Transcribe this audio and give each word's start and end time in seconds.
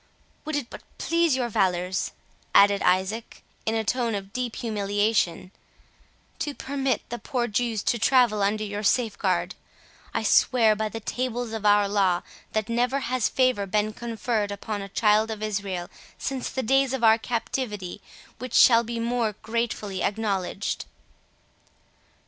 "Would 0.45 0.55
it 0.55 0.71
but 0.71 0.81
please 0.97 1.35
your 1.35 1.47
valours," 1.49 2.11
added 2.55 2.81
Isaac, 2.81 3.43
in 3.67 3.75
a 3.75 3.83
tone 3.83 4.15
of 4.15 4.33
deep 4.33 4.55
humiliation, 4.55 5.51
"to 6.39 6.55
permit 6.55 7.07
the 7.11 7.19
poor 7.19 7.45
Jews 7.47 7.83
to 7.83 7.99
travel 7.99 8.41
under 8.41 8.63
your 8.63 8.81
safeguard, 8.81 9.53
I 10.11 10.23
swear 10.23 10.75
by 10.75 10.89
the 10.89 10.99
tables 11.01 11.53
of 11.53 11.67
our 11.67 11.87
law, 11.87 12.23
that 12.53 12.67
never 12.67 13.01
has 13.01 13.29
favour 13.29 13.67
been 13.67 13.93
conferred 13.93 14.49
upon 14.49 14.81
a 14.81 14.89
child 14.89 15.29
of 15.29 15.43
Israel 15.43 15.87
since 16.17 16.49
the 16.49 16.63
days 16.63 16.93
of 16.93 17.03
our 17.03 17.19
captivity, 17.19 18.01
which 18.39 18.55
shall 18.55 18.83
be 18.83 18.99
more 18.99 19.33
gratefully 19.43 20.01
acknowledged." 20.01 20.85